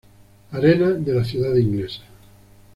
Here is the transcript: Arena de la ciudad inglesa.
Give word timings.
Arena 0.49 0.93
de 0.93 1.13
la 1.13 1.23
ciudad 1.23 1.53
inglesa. 1.53 2.01